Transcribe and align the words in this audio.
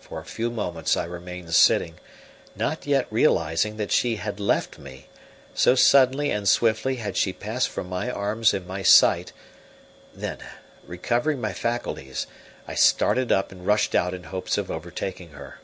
For 0.00 0.20
a 0.20 0.24
few 0.24 0.50
moments 0.52 0.96
I 0.96 1.02
remained 1.04 1.52
sitting, 1.56 1.96
not 2.54 2.86
yet 2.86 3.08
realizing 3.10 3.76
that 3.76 3.90
she 3.90 4.14
had 4.14 4.38
left 4.38 4.78
me, 4.78 5.08
so 5.52 5.74
suddenly 5.74 6.30
and 6.30 6.48
swiftly 6.48 6.94
had 7.02 7.16
she 7.16 7.32
passed 7.32 7.68
from 7.68 7.88
my 7.88 8.08
arms 8.08 8.54
and 8.54 8.64
my 8.68 8.84
sight; 8.84 9.32
then, 10.14 10.38
recovering 10.86 11.40
my 11.40 11.54
faculties, 11.54 12.28
I 12.68 12.76
started 12.76 13.32
up 13.32 13.50
and 13.50 13.66
rushed 13.66 13.96
out 13.96 14.14
in 14.14 14.22
hopes 14.22 14.56
of 14.56 14.70
overtaking 14.70 15.30
her. 15.30 15.58